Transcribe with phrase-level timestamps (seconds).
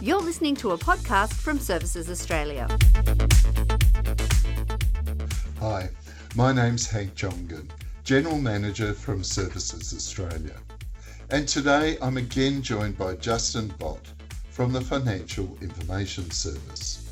[0.00, 2.68] You're listening to a podcast from Services Australia.
[5.58, 5.88] Hi,
[6.36, 7.68] my name's Hank Jongen,
[8.04, 10.54] General Manager from Services Australia.
[11.30, 14.12] And today I'm again joined by Justin Bott
[14.50, 17.02] from the Financial Information Service.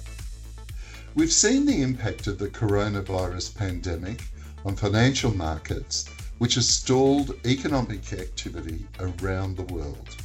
[1.17, 4.23] We've seen the impact of the coronavirus pandemic
[4.65, 6.07] on financial markets,
[6.39, 10.17] which has stalled economic activity around the world.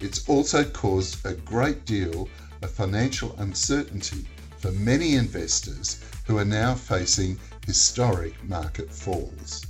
[0.00, 2.28] It's also caused a great deal
[2.62, 4.26] of financial uncertainty
[4.58, 9.64] for many investors who are now facing historic market falls.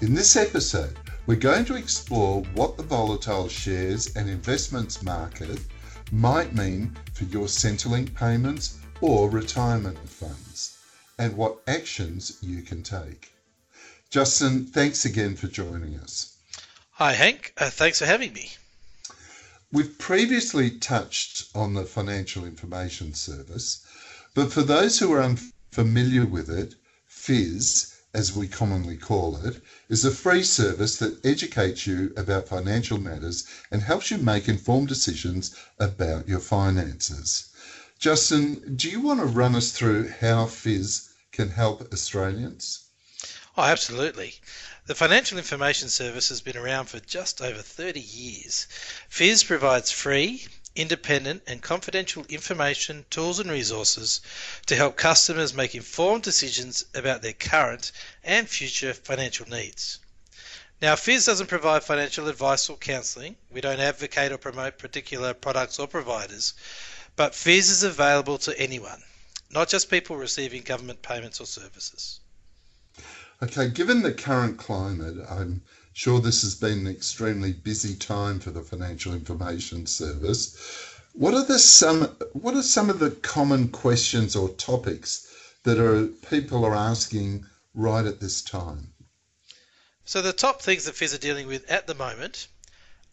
[0.00, 0.96] In this episode,
[1.26, 5.60] we're going to explore what the volatile shares and investments market
[6.10, 10.71] might mean for your Centrelink payments or retirement funds
[11.18, 13.32] and what actions you can take.
[14.10, 16.36] Justin, thanks again for joining us.
[16.92, 17.52] Hi, Hank.
[17.56, 18.52] Uh, thanks for having me.
[19.72, 23.80] We've previously touched on the Financial Information Service,
[24.34, 26.74] but for those who are unfamiliar with it,
[27.06, 32.98] FIS, as we commonly call it, is a free service that educates you about financial
[32.98, 37.46] matters and helps you make informed decisions about your finances.
[38.02, 42.80] Justin, do you want to run us through how FIS can help Australians?
[43.56, 44.40] Oh, absolutely.
[44.86, 48.66] The Financial Information Service has been around for just over 30 years.
[49.08, 54.20] FIS provides free, independent, and confidential information, tools, and resources
[54.66, 57.92] to help customers make informed decisions about their current
[58.24, 60.00] and future financial needs.
[60.80, 63.36] Now, FIS doesn't provide financial advice or counselling.
[63.52, 66.54] We don't advocate or promote particular products or providers,
[67.16, 69.02] but FIS is available to anyone,
[69.50, 72.20] not just people receiving government payments or services.
[73.42, 78.50] Okay, given the current climate, I'm sure this has been an extremely busy time for
[78.50, 80.56] the Financial Information Service.
[81.12, 85.28] What are the some what are some of the common questions or topics
[85.64, 88.92] that are people are asking right at this time?
[90.04, 92.48] So the top things that FIS are dealing with at the moment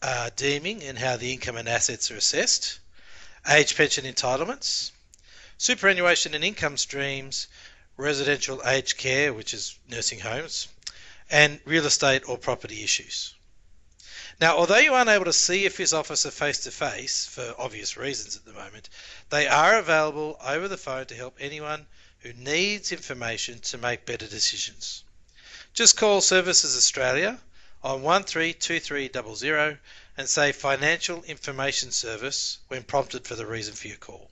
[0.02, 2.79] are deeming and how the income and assets are assessed,
[3.48, 4.90] age pension entitlements,
[5.58, 7.46] superannuation and income streams,
[7.96, 10.68] residential aged care, which is nursing homes,
[11.30, 13.34] and real estate or property issues.
[14.40, 17.98] Now, although you aren't able to see a FIS officer face to face for obvious
[17.98, 18.88] reasons at the moment,
[19.28, 21.86] they are available over the phone to help anyone
[22.20, 25.04] who needs information to make better decisions.
[25.74, 27.38] Just call Services Australia
[27.82, 29.78] on 132300
[30.16, 34.30] and say Financial Information Service when prompted for the reason for your call.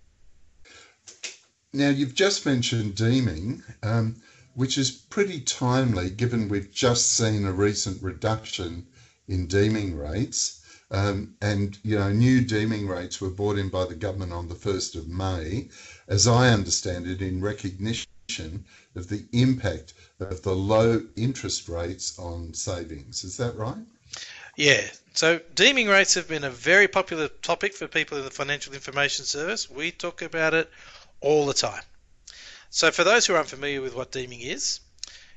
[1.72, 4.17] Now, you've just mentioned deeming, um,
[4.55, 8.87] which is pretty timely given we've just seen a recent reduction
[9.28, 10.62] in deeming rates.
[10.91, 14.55] Um, and, you know, new deeming rates were brought in by the government on the
[14.55, 15.69] 1st of May,
[16.06, 18.06] as I understand it, in recognition
[18.94, 23.25] of the impact of the low interest rates on savings.
[23.25, 23.87] Is that right?
[24.58, 24.82] Yeah.
[25.14, 29.24] So deeming rates have been a very popular topic for people in the Financial Information
[29.24, 29.70] Service.
[29.70, 30.69] We talk about it
[31.20, 31.84] all the time.
[32.69, 34.80] So, for those who are unfamiliar with what deeming is,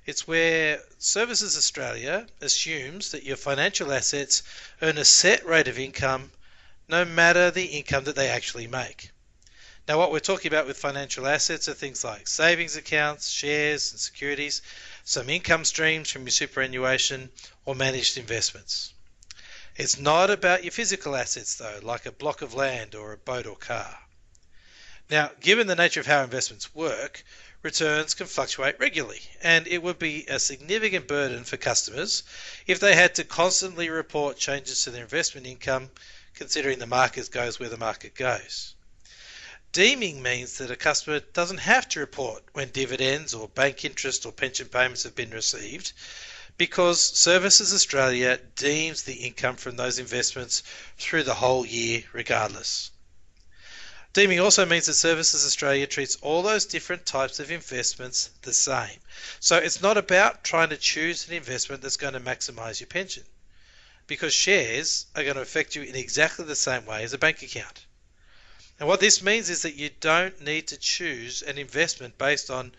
[0.07, 4.41] it's where Services Australia assumes that your financial assets
[4.81, 6.31] earn a set rate of income
[6.88, 9.11] no matter the income that they actually make.
[9.88, 13.99] Now, what we're talking about with financial assets are things like savings accounts, shares, and
[13.99, 14.63] securities,
[15.03, 17.29] some income streams from your superannuation,
[17.65, 18.93] or managed investments.
[19.77, 23.45] It's not about your physical assets, though, like a block of land or a boat
[23.45, 23.99] or car.
[25.09, 27.23] Now, given the nature of how investments work,
[27.61, 32.23] returns can fluctuate regularly, and it would be a significant burden for customers
[32.67, 35.91] if they had to constantly report changes to their investment income,
[36.33, 38.75] considering the market goes where the market goes.
[39.71, 44.33] Deeming means that a customer doesn't have to report when dividends or bank interest or
[44.33, 45.93] pension payments have been received
[46.61, 50.62] because Services Australia deems the income from those investments
[51.00, 52.91] through the whole year regardless.
[54.13, 59.00] Deeming also means that Services Australia treats all those different types of investments the same.
[59.39, 63.24] So it's not about trying to choose an investment that's going to maximize your pension
[64.06, 67.41] because shares are going to affect you in exactly the same way as a bank
[67.41, 67.88] account.
[68.80, 72.71] And what this means is that you don't need to choose an investment based on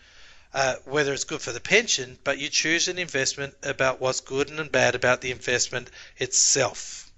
[0.53, 4.49] uh, whether it's good for the pension, but you choose an investment about what's good
[4.49, 7.11] and bad about the investment itself.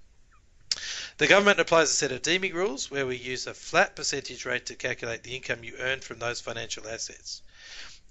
[1.17, 4.65] The government applies a set of deeming rules where we use a flat percentage rate
[4.67, 7.41] to calculate the income you earn from those financial assets.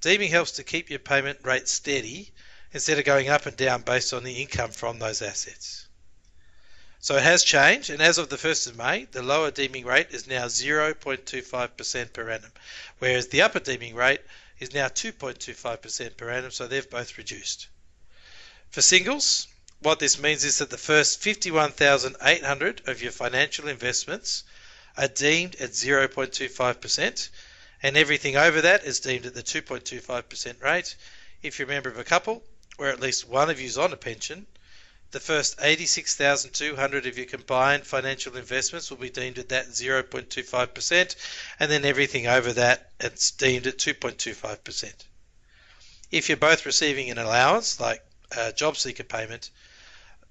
[0.01, 2.33] Deeming helps to keep your payment rate steady
[2.73, 5.87] instead of going up and down based on the income from those assets.
[6.99, 10.09] So it has changed, and as of the 1st of May, the lower deeming rate
[10.11, 12.53] is now 0.25% per annum,
[12.99, 14.23] whereas the upper deeming rate
[14.59, 17.69] is now 2.25% per annum, so they've both reduced.
[18.71, 19.47] For singles,
[19.81, 24.45] what this means is that the first 51,800 of your financial investments
[24.97, 27.29] are deemed at 0.25%,
[27.83, 30.97] and everything over that is deemed at the 2.25% rate.
[31.43, 32.43] If you're a member of a couple,
[32.79, 34.47] or at least one of you is on a pension,
[35.15, 41.17] the first 86,200 of your combined financial investments will be deemed at that 0.25%,
[41.61, 44.93] and then everything over that it's deemed at 2.25%.
[46.11, 48.05] If you're both receiving an allowance, like
[48.37, 49.53] a job seeker payment,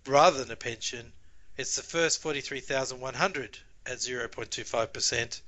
[0.06, 1.14] rather than a pension,
[1.56, 5.42] it's the first 43,100 at 0.25%,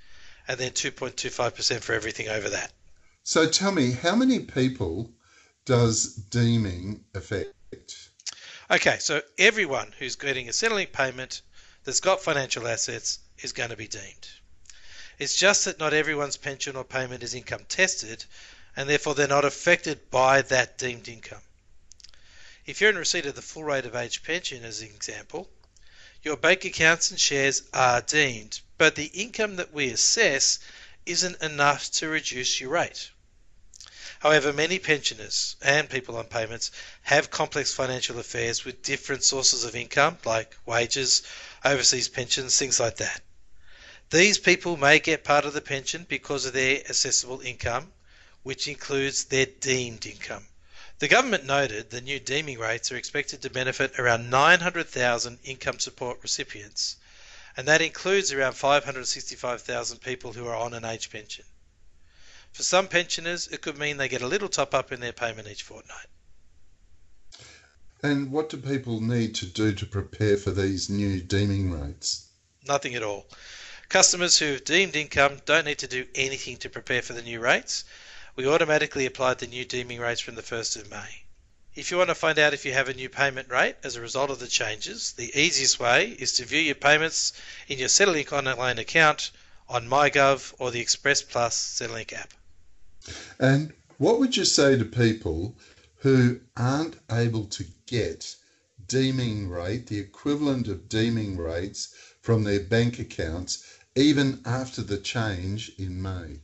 [0.47, 2.71] and then 2.25% for everything over that.
[3.23, 5.11] So tell me, how many people
[5.65, 7.51] does deeming affect?
[8.71, 11.44] Okay, so everyone who's getting a Centrelink payment
[11.83, 14.27] that's got financial assets is going to be deemed.
[15.19, 18.25] It's just that not everyone's pension or payment is income tested,
[18.75, 21.44] and therefore they're not affected by that deemed income.
[22.65, 25.47] If you're in receipt of the full rate of age pension, as an example,
[26.23, 30.57] your bank accounts and shares are deemed, but the income that we assess
[31.06, 33.12] isn't enough to reduce your rate.
[34.19, 36.71] However, many pensioners and people on payments
[37.03, 41.23] have complex financial affairs with different sources of income, like wages,
[41.63, 43.21] overseas pensions, things like that.
[44.12, 47.91] These people may get part of the pension because of their assessable income,
[48.44, 50.47] which includes their deemed income.
[51.00, 56.19] The government noted the new deeming rates are expected to benefit around 900,000 income support
[56.21, 56.95] recipients,
[57.57, 61.44] and that includes around 565,000 people who are on an age pension.
[62.55, 65.49] For some pensioners, it could mean they get a little top up in their payment
[65.49, 66.07] each fortnight.
[68.01, 72.27] And what do people need to do to prepare for these new deeming rates?
[72.65, 73.27] Nothing at all.
[73.89, 77.41] Customers who have deemed income don't need to do anything to prepare for the new
[77.41, 77.83] rates.
[78.37, 81.25] We automatically applied the new deeming rates from the 1st of May.
[81.75, 84.01] If you want to find out if you have a new payment rate as a
[84.01, 87.33] result of the changes, the easiest way is to view your payments
[87.67, 89.31] in your Centrelink online account
[89.67, 92.33] on MyGov or the Express Plus Centrelink app.
[93.37, 95.55] And what would you say to people
[95.97, 98.35] who aren't able to get
[98.87, 103.63] deeming rate, the equivalent of deeming rates from their bank accounts,
[103.95, 106.39] even after the change in May?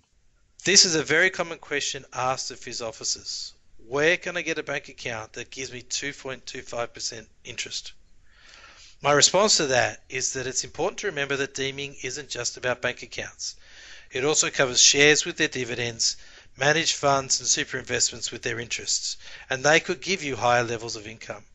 [0.64, 3.54] This is a very common question asked of FIS officers.
[3.88, 7.94] Where can I get a bank account that gives me 2.25% interest?
[9.02, 12.84] My response to that is that it's important to remember that deeming isn't just about
[12.84, 13.56] bank accounts.
[14.12, 16.18] It also covers shares with their dividends
[16.58, 19.18] manage funds and super investments with their interests,
[19.50, 21.46] and they could give you higher levels of income.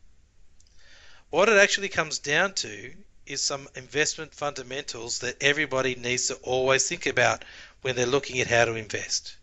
[1.29, 2.93] What it actually comes down to
[3.25, 7.43] is some investment fundamentals that everybody needs to always think about
[7.81, 9.35] when they're looking at how to invest.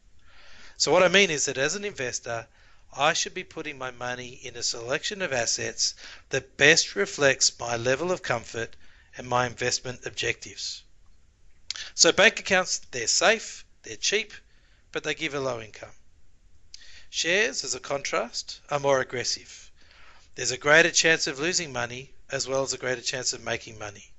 [0.76, 2.46] So, what I mean is that as an investor,
[2.96, 5.94] I should be putting my money in a selection of assets
[6.30, 8.76] that best reflects my level of comfort
[9.16, 10.82] and my investment objectives.
[11.94, 14.32] So, bank accounts, they're safe, they're cheap,
[14.94, 15.90] but they give a low income.
[17.10, 19.72] Shares, as a contrast, are more aggressive.
[20.36, 23.76] There's a greater chance of losing money as well as a greater chance of making
[23.76, 24.12] money.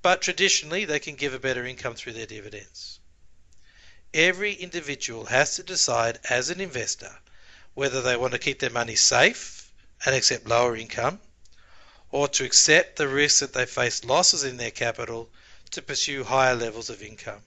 [0.00, 3.00] But traditionally, they can give a better income through their dividends.
[4.14, 7.18] Every individual has to decide as an investor
[7.74, 9.72] whether they want to keep their money safe
[10.04, 11.20] and accept lower income
[12.12, 15.28] or to accept the risk that they face losses in their capital
[15.72, 17.42] to pursue higher levels of income.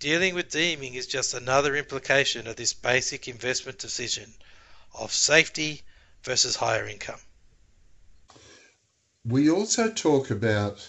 [0.00, 4.32] Dealing with deeming is just another implication of this basic investment decision
[4.94, 5.82] of safety
[6.22, 7.20] versus higher income.
[9.24, 10.88] We also talk about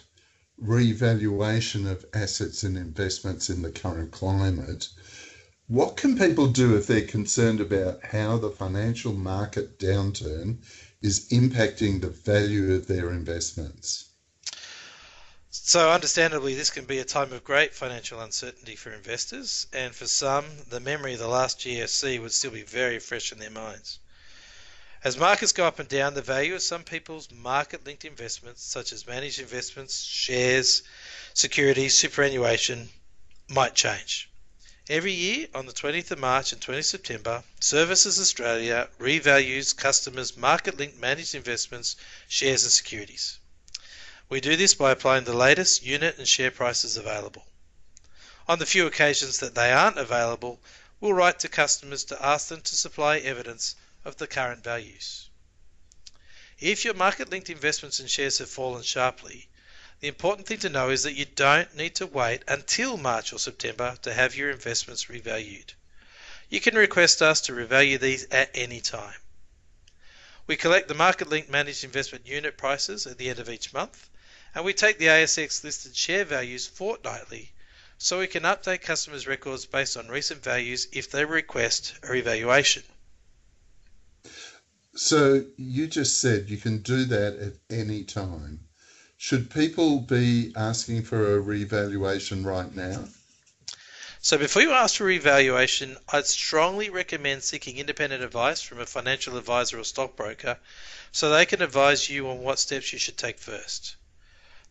[0.57, 4.89] revaluation of assets and investments in the current climate.
[5.65, 10.59] What can people do if they're concerned about how the financial market downturn
[11.01, 14.08] is impacting the value of their investments?
[15.51, 20.05] So, understandably, this can be a time of great financial uncertainty for investors, and for
[20.05, 23.97] some, the memory of the last GFC would still be very fresh in their minds.
[25.03, 28.93] As markets go up and down, the value of some people's market linked investments, such
[28.93, 30.83] as managed investments, shares,
[31.33, 32.91] securities, superannuation,
[33.47, 34.29] might change.
[34.87, 40.77] Every year, on the 20th of March and 20th September, Services Australia revalues customers' market
[40.77, 41.95] linked managed investments,
[42.27, 43.38] shares, and securities.
[44.29, 47.47] We do this by applying the latest unit and share prices available.
[48.47, 50.61] On the few occasions that they aren't available,
[50.99, 55.29] we'll write to customers to ask them to supply evidence of the current values.
[56.59, 59.49] If your market linked investments and shares have fallen sharply,
[59.99, 63.39] the important thing to know is that you don't need to wait until March or
[63.39, 65.73] September to have your investments revalued.
[66.49, 69.19] You can request us to revalue these at any time.
[70.45, 74.07] We collect the market linked managed investment unit prices at the end of each month,
[74.55, 77.51] and we take the ASX listed share values fortnightly
[77.97, 82.83] so we can update customers' records based on recent values if they request a revaluation.
[84.95, 88.61] So you just said you can do that at any time.
[89.17, 93.05] Should people be asking for a revaluation right now?
[94.21, 99.37] So before you ask for revaluation, I'd strongly recommend seeking independent advice from a financial
[99.37, 100.57] advisor or stockbroker
[101.11, 103.95] so they can advise you on what steps you should take first.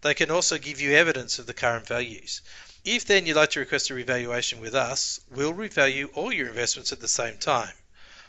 [0.00, 2.40] They can also give you evidence of the current values.
[2.84, 6.92] If then you'd like to request a revaluation with us, we'll revalue all your investments
[6.92, 7.74] at the same time.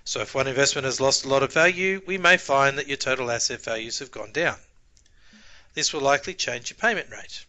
[0.03, 2.97] So if one investment has lost a lot of value, we may find that your
[2.97, 4.57] total asset values have gone down.
[5.75, 7.45] This will likely change your payment rate.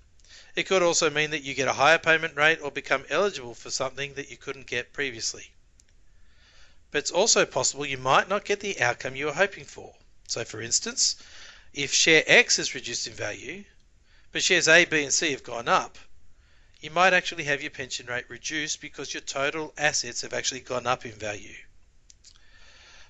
[0.55, 3.71] It could also mean that you get a higher payment rate or become eligible for
[3.71, 5.51] something that you couldn't get previously.
[6.91, 9.95] But it's also possible you might not get the outcome you were hoping for.
[10.29, 11.17] So, for instance,
[11.73, 13.65] if share X is reduced in value,
[14.33, 15.99] but shares A, B, and C have gone up,
[16.81, 20.87] you might actually have your pension rate reduced because your total assets have actually gone
[20.87, 21.57] up in value.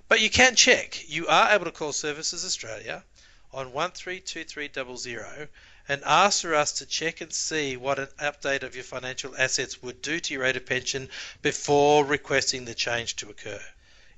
[0.08, 1.08] But you can check.
[1.08, 3.04] You are able to call Services Australia
[3.52, 5.48] on 132300
[5.88, 9.82] and ask for us to check and see what an update of your financial assets
[9.82, 11.08] would do to your rate of pension
[11.42, 13.62] before requesting the change to occur.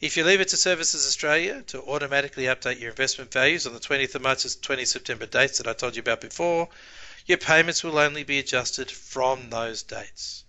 [0.03, 3.79] If you leave it to Services Australia to automatically update your investment values on the
[3.79, 6.69] 20th of March to 20 September dates that I told you about before,
[7.27, 10.43] your payments will only be adjusted from those dates.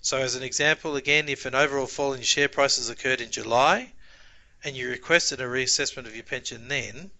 [0.00, 3.94] So, as an example, again, if an overall fall in share prices occurred in July
[4.62, 7.10] and you requested a reassessment of your pension then,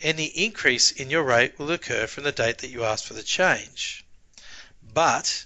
[0.00, 3.22] any increase in your rate will occur from the date that you asked for the
[3.22, 4.04] change.
[4.82, 5.44] But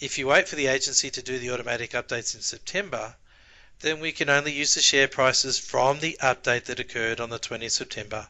[0.00, 3.14] if you wait for the agency to do the automatic updates in September,
[3.82, 7.38] then we can only use the share prices from the update that occurred on the
[7.38, 8.28] 20th September,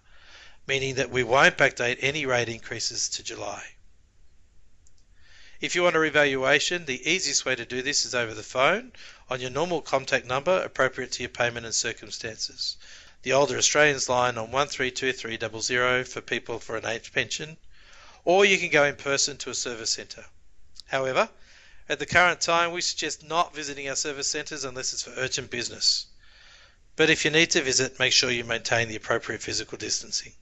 [0.67, 3.63] meaning that we won't backdate any rate increases to July.
[5.61, 8.93] If you want a revaluation, the easiest way to do this is over the phone
[9.31, 12.77] on your normal contact number appropriate to your payment and circumstances.
[13.23, 17.59] The older Australians line on 132300 for people for an age pension,
[18.25, 20.25] or you can go in person to a service centre.
[20.87, 21.29] However,
[21.93, 25.51] at the current time, we suggest not visiting our service centres unless it's for urgent
[25.51, 26.07] business.
[26.97, 30.33] But if you need to visit, make sure you maintain the appropriate physical distancing.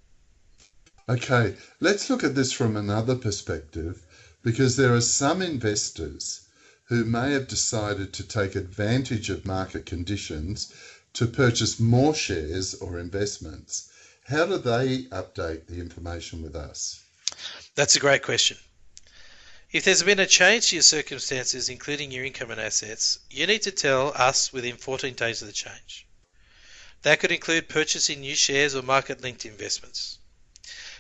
[1.09, 4.01] Okay, let's look at this from another perspective
[4.45, 6.43] because there are some investors
[6.85, 10.73] who may have decided to take advantage of market conditions
[11.15, 13.91] to purchase more shares or investments.
[14.23, 17.01] How do they update the information with us?
[17.75, 18.57] That's a great question.
[19.73, 23.63] If there's been a change to your circumstances, including your income and assets, you need
[23.63, 26.09] to tell us within 14 days of the change.
[27.03, 30.19] That could include purchasing new shares or market linked investments.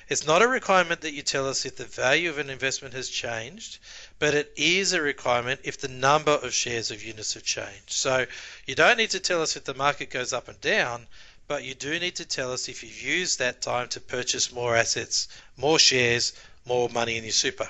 [0.08, 3.08] It's not a requirement that you tell us if the value of an investment has
[3.08, 3.78] changed,
[4.20, 7.90] but it is a requirement if the number of shares of units have changed.
[7.90, 8.24] So
[8.66, 11.08] you don't need to tell us if the market goes up and down,
[11.48, 14.76] but you do need to tell us if you've used that time to purchase more
[14.76, 16.34] assets, more shares,
[16.64, 17.68] more money in your super.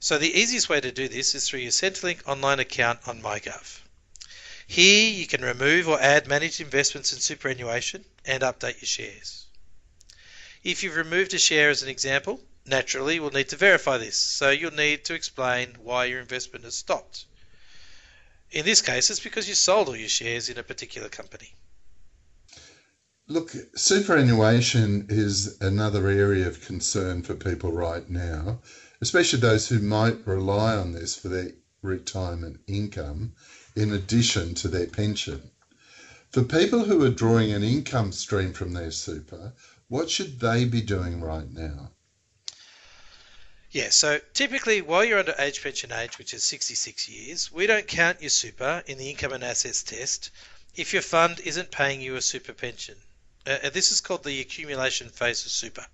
[0.00, 3.80] So the easiest way to do this is through your Centrelink online account on MyGov.
[4.66, 9.46] Here you can remove or add managed investments in superannuation and update your shares.
[10.62, 14.50] If you've removed a share as an example, naturally we'll need to verify this, so
[14.50, 17.24] you'll need to explain why your investment has stopped.
[18.52, 21.54] In this case, it's because you sold all your shares in a particular company.
[23.30, 28.62] Look, superannuation is another area of concern for people right now,
[29.02, 33.34] especially those who might rely on this for their retirement income
[33.76, 35.50] in addition to their pension.
[36.30, 39.52] For people who are drawing an income stream from their super,
[39.88, 41.92] what should they be doing right now?
[43.70, 47.86] Yeah, so typically while you're under age pension age, which is 66 years, we don't
[47.86, 50.30] count your super in the income and assets test
[50.74, 52.96] if your fund isn't paying you a super pension.
[53.46, 55.86] Uh, this is called the accumulation phase of super.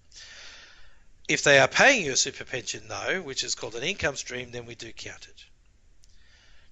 [1.28, 4.50] If they are paying you a super pension, though, which is called an income stream,
[4.50, 5.44] then we do count it.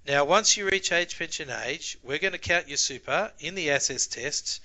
[0.07, 3.71] Now, once you reach age pension age, we're going to count your super in the
[3.71, 4.61] assets test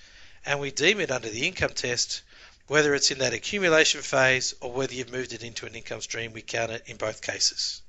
[0.46, 2.24] and we deem it under the income test
[2.68, 6.34] whether it's in that accumulation phase or whether you've moved it into an income stream,
[6.34, 7.82] we count it in both cases.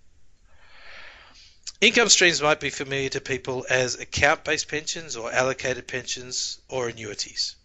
[1.80, 6.88] Income streams might be familiar to people as account based pensions or allocated pensions or
[6.88, 7.56] annuities.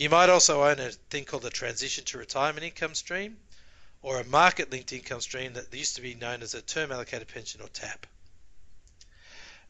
[0.00, 3.36] You might also own a thing called a transition to retirement income stream
[4.00, 7.28] or a market linked income stream that used to be known as a term allocated
[7.28, 8.06] pension or TAP.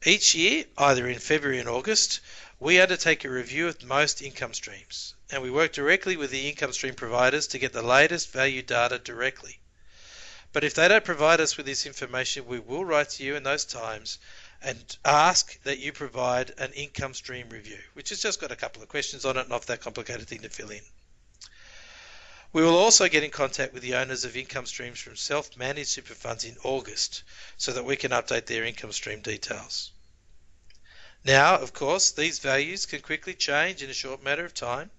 [0.06, 2.20] Each year, either in February and August,
[2.60, 6.72] we undertake a review of most income streams and we work directly with the income
[6.72, 9.58] stream providers to get the latest value data directly.
[10.52, 13.42] But if they don't provide us with this information, we will write to you in
[13.42, 14.18] those times
[14.62, 18.82] and ask that you provide an income stream review, which has just got a couple
[18.82, 20.82] of questions on it, not that complicated thing to fill in.
[22.52, 25.90] We will also get in contact with the owners of income streams from self managed
[25.90, 27.22] super funds in August
[27.56, 29.92] so that we can update their income stream details.
[31.24, 34.90] Now, of course, these values can quickly change in a short matter of time,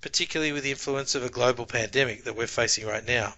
[0.00, 3.36] particularly with the influence of a global pandemic that we're facing right now.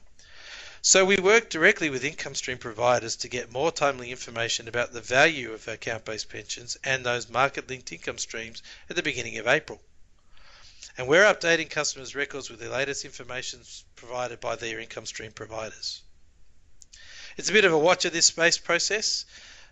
[0.88, 5.00] So we work directly with income stream providers to get more timely information about the
[5.00, 9.82] value of account-based pensions and those market-linked income streams at the beginning of April.
[10.96, 13.62] And we're updating customers' records with the latest information
[13.96, 16.02] provided by their income stream providers.
[17.36, 19.24] It's a bit of a watch of this space process.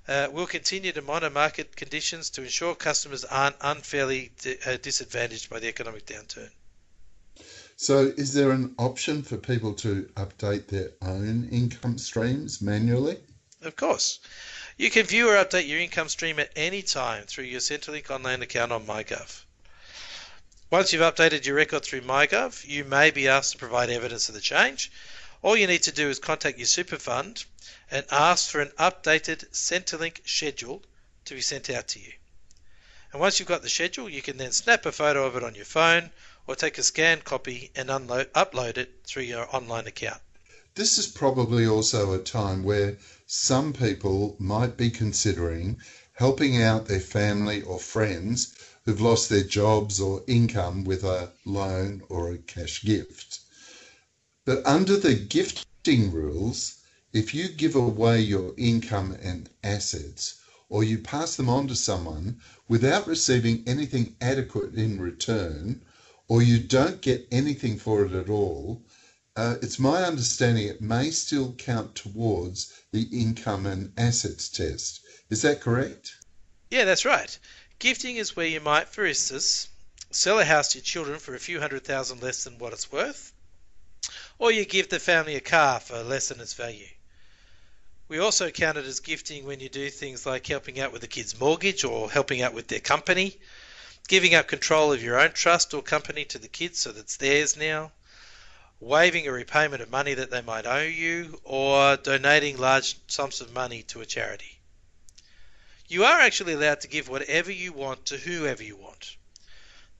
[0.09, 4.33] Uh, we'll continue to monitor market conditions to ensure customers aren't unfairly
[4.67, 6.51] uh, disadvantaged by the economic downturn.
[7.77, 13.19] So, is there an option for people to update their own income streams manually?
[13.63, 14.21] Of course.
[14.77, 18.43] You can view or update your income stream at any time through your Centrelink online
[18.43, 19.43] account on MyGov.
[20.71, 24.35] Once you've updated your record through MyGov, you may be asked to provide evidence of
[24.35, 24.91] the change.
[25.43, 27.45] All you need to do is contact your super fund
[27.91, 30.83] and ask for an updated Centrelink schedule
[31.25, 32.13] to be sent out to you.
[33.13, 35.55] And once you've got the schedule, you can then snap a photo of it on
[35.55, 36.11] your phone
[36.47, 40.21] or take a scanned copy and unload, upload it through your online account.
[40.75, 45.79] This is probably also a time where some people might be considering
[46.13, 52.03] helping out their family or friends who've lost their jobs or income with a loan
[52.09, 53.41] or a cash gift.
[54.45, 56.75] But under the gifting rules,
[57.13, 60.35] if you give away your income and assets,
[60.69, 65.81] or you pass them on to someone without receiving anything adequate in return,
[66.29, 68.83] or you don't get anything for it at all,
[69.37, 75.01] uh, it's my understanding it may still count towards the income and assets test.
[75.29, 76.15] Is that correct?
[76.71, 77.39] Yeah, that's right.
[77.79, 79.69] Gifting is where you might, for instance,
[80.11, 82.93] sell a house to your children for a few hundred thousand less than what it's
[82.93, 83.33] worth,
[84.39, 86.89] or you give the family a car for less than its value.
[88.07, 91.09] We also count it as gifting when you do things like helping out with the
[91.09, 93.39] kid's mortgage or helping out with their company
[94.07, 97.17] giving up control of your own trust or company to the kids so that it's
[97.17, 97.91] theirs now,
[98.81, 103.53] waiving a repayment of money that they might owe you, or donating large sums of
[103.53, 104.59] money to a charity.
[105.89, 109.17] You are actually allowed to give whatever you want to whoever you want.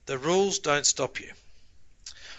[0.05, 1.31] The rules don't stop you.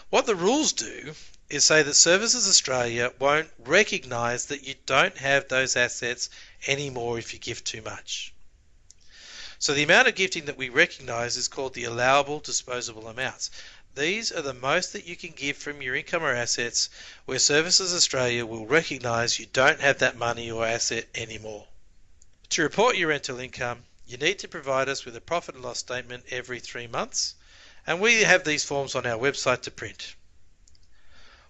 [0.09, 1.15] What the rules do
[1.49, 6.29] is say that Services Australia won't recognise that you don't have those assets
[6.65, 8.33] anymore if you give too much.
[9.59, 13.49] So the amount of gifting that we recognise is called the allowable disposable amounts.
[13.95, 16.89] These are the most that you can give from your income or assets
[17.25, 21.67] where Services Australia will recognise you don't have that money or asset anymore.
[22.49, 25.79] To report your rental income, you need to provide us with a profit and loss
[25.79, 27.33] statement every three months,
[27.87, 30.13] and we have these forms on our website to print.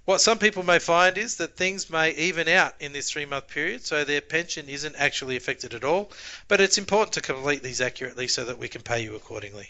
[0.08, 3.50] What some people may find is that things may even out in this three month
[3.50, 6.14] period, so their pension isn't actually affected at all,
[6.48, 9.68] but it's important to complete these accurately so that we can pay you accordingly.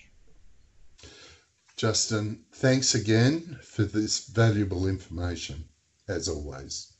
[1.75, 5.67] Justin, thanks again for this valuable information,
[6.07, 6.93] as always.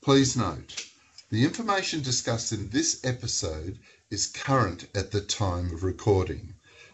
[0.00, 0.84] Please note,
[1.30, 3.78] the information discussed in this episode
[4.10, 6.52] is current at the time of recording.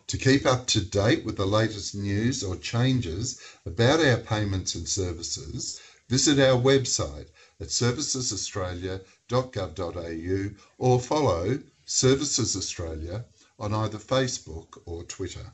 [0.08, 4.88] To keep up to date with the latest news or changes about our payments and
[4.88, 7.26] services, visit our website
[7.60, 13.26] at servicesaustralia.gov.au or follow Services Australia
[13.58, 15.52] on either Facebook or Twitter.